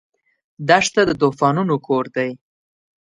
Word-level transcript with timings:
دښته 0.67 1.01
د 1.05 1.11
طوفانونو 1.21 1.75
کور 1.87 2.05
دی. 2.15 2.29